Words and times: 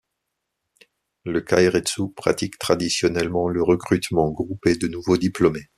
Les 1.25 1.43
keiretsu 1.45 2.09
pratiquent 2.15 2.57
traditionnellement 2.57 3.49
le 3.49 3.61
recrutement 3.61 4.31
groupé 4.31 4.73
de 4.75 4.87
nouveaux 4.87 5.17
diplômés. 5.17 5.67